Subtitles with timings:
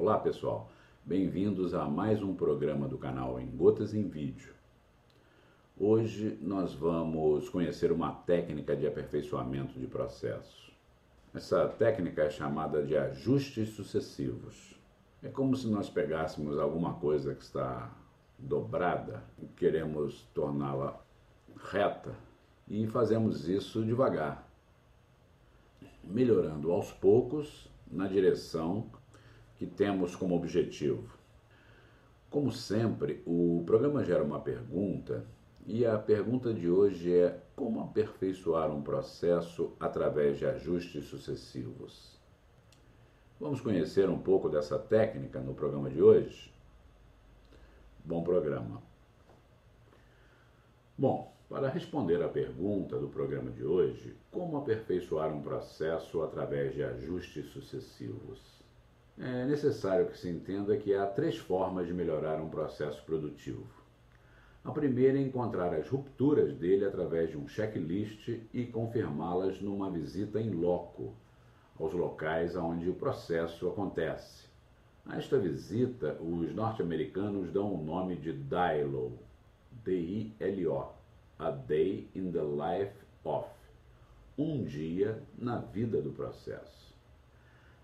[0.00, 0.70] Olá pessoal,
[1.04, 4.54] bem-vindos a mais um programa do canal Em Gotas em Vídeo.
[5.76, 10.72] Hoje nós vamos conhecer uma técnica de aperfeiçoamento de processos.
[11.34, 14.78] Essa técnica é chamada de ajustes sucessivos.
[15.20, 17.92] É como se nós pegássemos alguma coisa que está
[18.38, 20.96] dobrada e queremos torná-la
[21.72, 22.14] reta
[22.68, 24.48] e fazemos isso devagar,
[26.04, 28.88] melhorando aos poucos na direção
[29.58, 31.18] que temos como objetivo.
[32.30, 35.26] Como sempre, o programa gera uma pergunta
[35.66, 42.16] e a pergunta de hoje é como aperfeiçoar um processo através de ajustes sucessivos.
[43.40, 46.52] Vamos conhecer um pouco dessa técnica no programa de hoje?
[48.04, 48.80] Bom programa.
[50.96, 56.84] Bom, para responder à pergunta do programa de hoje, como aperfeiçoar um processo através de
[56.84, 58.57] ajustes sucessivos?
[59.20, 63.66] É necessário que se entenda que há três formas de melhorar um processo produtivo.
[64.64, 70.40] A primeira é encontrar as rupturas dele através de um checklist e confirmá-las numa visita
[70.40, 71.14] em loco,
[71.80, 74.46] aos locais onde o processo acontece.
[75.04, 79.18] A esta visita, os norte-americanos dão o nome de DILO,
[79.82, 80.92] D-I-L-O,
[81.40, 82.94] A Day in the Life
[83.24, 83.48] of,
[84.36, 86.87] um dia na vida do processo.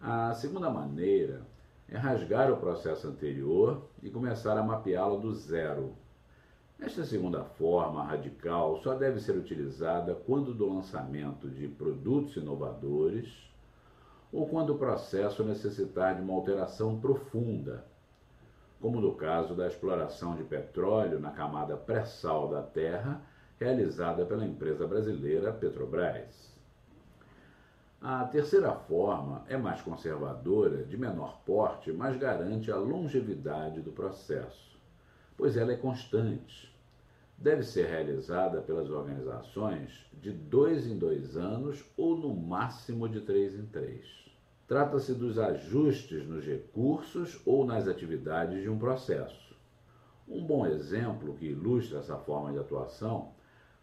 [0.00, 1.42] A segunda maneira
[1.88, 5.96] é rasgar o processo anterior e começar a mapeá-lo do zero.
[6.78, 13.50] Esta segunda forma radical só deve ser utilizada quando do lançamento de produtos inovadores
[14.32, 17.84] ou quando o processo necessitar de uma alteração profunda,
[18.80, 23.20] como no caso da exploração de petróleo na camada pré-sal da Terra,
[23.58, 26.56] realizada pela empresa brasileira Petrobras.
[28.00, 34.78] A terceira forma é mais conservadora, de menor porte, mas garante a longevidade do processo,
[35.36, 36.72] pois ela é constante.
[37.36, 43.56] Deve ser realizada pelas organizações de dois em dois anos ou no máximo de três
[43.56, 44.06] em três.
[44.68, 49.56] Trata-se dos ajustes nos recursos ou nas atividades de um processo.
[50.28, 53.32] Um bom exemplo que ilustra essa forma de atuação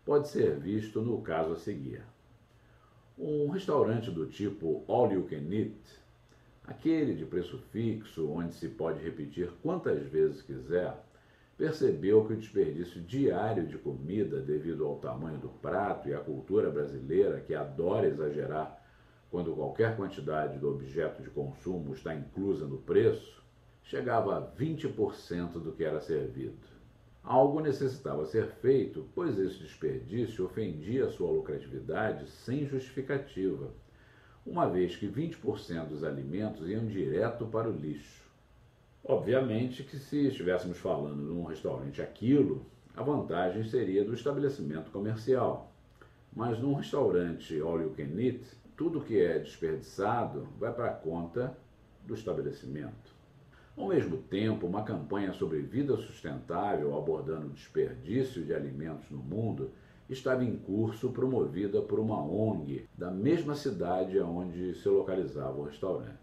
[0.05, 2.01] pode ser visto no caso a seguir.
[3.17, 5.77] Um restaurante do tipo All You Can Eat,
[6.65, 11.01] aquele de preço fixo, onde se pode repetir quantas vezes quiser,
[11.57, 16.69] percebeu que o desperdício diário de comida, devido ao tamanho do prato e à cultura
[16.69, 18.83] brasileira que adora exagerar
[19.31, 23.41] quando qualquer quantidade do objeto de consumo está inclusa no preço,
[23.81, 26.74] chegava a 20% do que era servido.
[27.25, 33.71] Algo necessitava ser feito, pois esse desperdício ofendia sua lucratividade sem justificativa,
[34.45, 38.23] uma vez que 20% dos alimentos iam direto para o lixo.
[39.03, 42.63] Obviamente que se estivéssemos falando num restaurante aquilo,
[42.95, 45.71] a vantagem seria do estabelecimento comercial.
[46.31, 48.45] Mas num restaurante all you can eat,
[48.77, 51.57] tudo que é desperdiçado vai para a conta
[52.05, 53.14] do estabelecimento.
[53.77, 59.71] Ao mesmo tempo, uma campanha sobre vida sustentável abordando o desperdício de alimentos no mundo
[60.09, 66.15] estava em curso, promovida por uma ONG da mesma cidade onde se localizava o restaurante.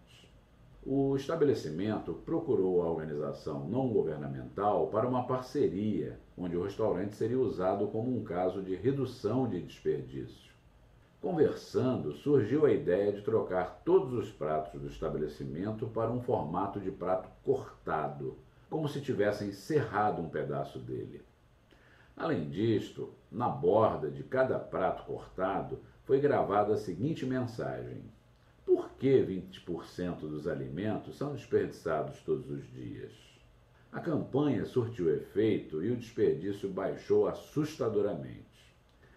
[0.85, 7.87] O estabelecimento procurou a organização não governamental para uma parceria, onde o restaurante seria usado
[7.89, 10.52] como um caso de redução de desperdício.
[11.23, 16.91] Conversando, surgiu a ideia de trocar todos os pratos do estabelecimento para um formato de
[16.91, 18.37] prato cortado,
[18.69, 21.23] como se tivessem serrado um pedaço dele.
[22.17, 28.03] Além disto, na borda de cada prato cortado foi gravada a seguinte mensagem:
[28.67, 33.13] Por que 20% dos alimentos são desperdiçados todos os dias?
[33.93, 38.53] A campanha surtiu efeito e o desperdício baixou assustadoramente.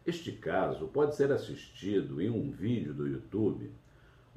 [0.06, 3.72] Este caso pode ser assistido em um vídeo do YouTube,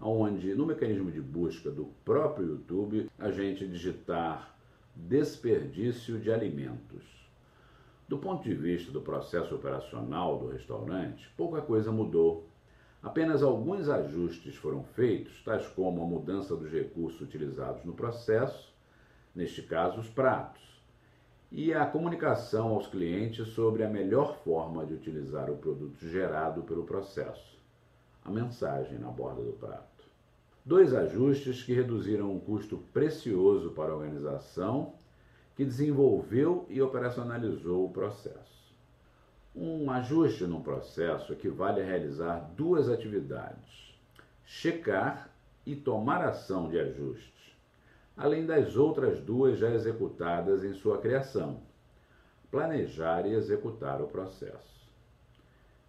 [0.00, 4.56] onde no mecanismo de busca do próprio YouTube a gente digitar
[4.96, 7.04] desperdício de alimentos.
[8.08, 12.48] Do ponto de vista do processo operacional do restaurante, pouca coisa mudou.
[13.02, 18.74] Apenas alguns ajustes foram feitos, tais como a mudança dos recursos utilizados no processo,
[19.34, 20.77] neste caso os pratos
[21.50, 26.84] e a comunicação aos clientes sobre a melhor forma de utilizar o produto gerado pelo
[26.84, 27.58] processo,
[28.24, 30.04] a mensagem na borda do prato.
[30.64, 34.92] Dois ajustes que reduziram um custo precioso para a organização
[35.56, 38.58] que desenvolveu e operacionalizou o processo.
[39.56, 43.98] Um ajuste num processo equivale a realizar duas atividades:
[44.44, 45.30] checar
[45.64, 47.37] e tomar ação de ajustes.
[48.18, 51.62] Além das outras duas já executadas em sua criação:
[52.50, 54.76] planejar e executar o processo.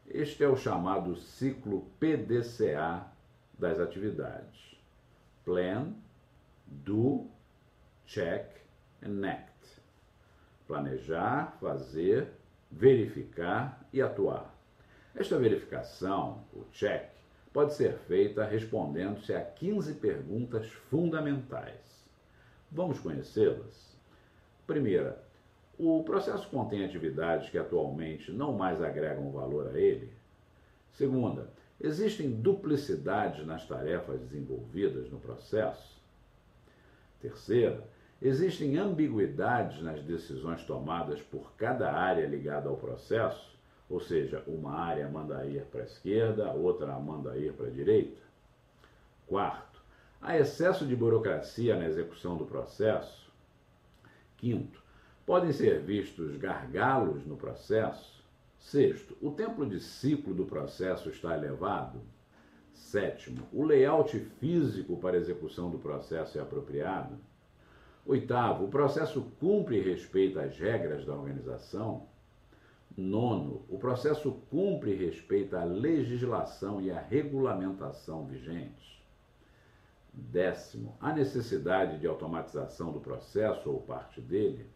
[0.08, 3.06] Este é o chamado ciclo PDCA
[3.58, 4.76] das atividades:
[5.44, 5.94] Plan,
[6.68, 7.26] Do,
[8.06, 8.46] Check
[9.04, 9.50] and Act.
[10.68, 12.28] Planejar, fazer,
[12.72, 14.54] verificar e atuar.
[15.16, 17.10] Esta verificação, o check,
[17.52, 21.99] pode ser feita respondendo-se a 15 perguntas fundamentais.
[22.72, 23.98] Vamos conhecê-las?
[24.68, 25.24] Primeira,
[25.78, 30.12] o processo contém atividades que atualmente não mais agregam valor a ele?
[30.92, 31.50] Segunda,
[31.82, 36.00] existem duplicidades nas tarefas desenvolvidas no processo?
[37.22, 37.84] Terceira,
[38.22, 43.58] existem ambiguidades nas decisões tomadas por cada área ligada ao processo?
[43.90, 48.22] Ou seja, uma área manda ir para a esquerda, outra manda ir para a direita.
[49.26, 49.69] Quarto,
[50.22, 53.32] há excesso de burocracia na execução do processo.
[54.38, 54.82] Quinto,
[55.26, 58.24] podem ser vistos gargalos no processo.
[58.58, 62.02] Sexto, o tempo de ciclo do processo está elevado.
[62.74, 67.18] Sétimo, o layout físico para execução do processo é apropriado.
[68.06, 72.08] Oitavo, o processo cumpre e respeita as regras da organização.
[72.98, 78.99] Nono, o processo cumpre e respeita a legislação e a regulamentação vigentes.
[80.20, 84.68] Décimo, a necessidade de automatização do processo ou parte dele.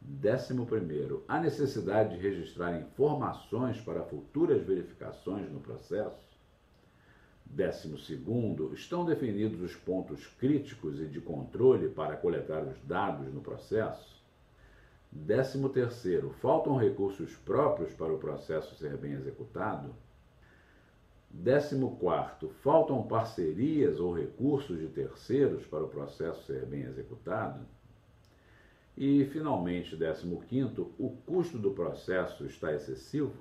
[0.00, 6.34] Décimo primeiro, a necessidade de registrar informações para futuras verificações no processo.
[7.46, 13.40] Décimo segundo, estão definidos os pontos críticos e de controle para coletar os dados no
[13.40, 14.22] processo.
[15.10, 19.94] Décimo terceiro, faltam recursos próprios para o processo ser bem executado.
[21.36, 27.66] Décimo quarto, faltam parcerias ou recursos de terceiros para o processo ser bem executado.
[28.96, 33.34] E, finalmente, décimo quinto, o custo do processo está excessivo?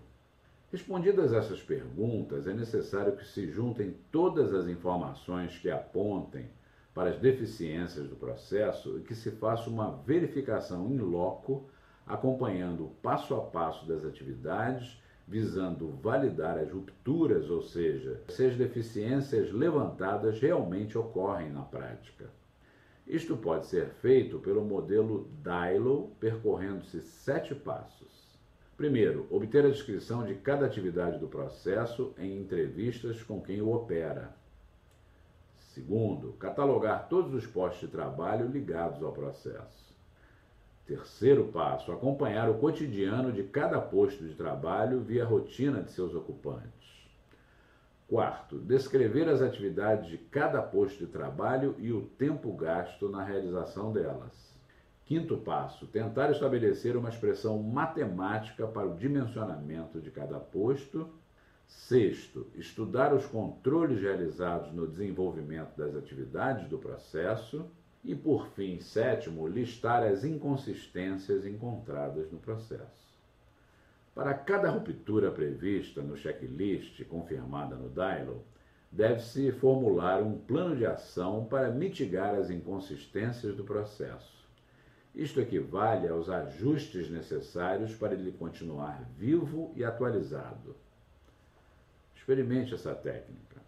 [0.71, 6.49] Respondidas essas perguntas, é necessário que se juntem todas as informações que apontem
[6.95, 11.69] para as deficiências do processo e que se faça uma verificação in loco,
[12.07, 18.55] acompanhando o passo a passo das atividades, visando validar as rupturas, ou seja, se as
[18.55, 22.29] deficiências levantadas realmente ocorrem na prática.
[23.05, 28.23] Isto pode ser feito pelo modelo DILO, percorrendo-se sete passos.
[28.77, 34.35] Primeiro, obter a descrição de cada atividade do processo em entrevistas com quem o opera.
[35.57, 39.92] Segundo, catalogar todos os postos de trabalho ligados ao processo.
[40.85, 47.07] Terceiro passo, acompanhar o cotidiano de cada posto de trabalho via rotina de seus ocupantes.
[48.07, 53.91] Quarto, descrever as atividades de cada posto de trabalho e o tempo gasto na realização
[53.91, 54.53] delas.
[55.05, 61.09] Quinto passo, tentar estabelecer uma expressão matemática para o dimensionamento de cada posto
[61.67, 67.65] Sexto, estudar os controles realizados no desenvolvimento das atividades do processo.
[68.03, 73.03] E, por fim, sétimo, listar as inconsistências encontradas no processo.
[74.13, 78.43] Para cada ruptura prevista no checklist confirmada no DILO,
[78.91, 84.43] deve-se formular um plano de ação para mitigar as inconsistências do processo.
[85.15, 90.75] Isto equivale aos ajustes necessários para ele continuar vivo e atualizado.
[92.15, 93.62] Experimente essa técnica.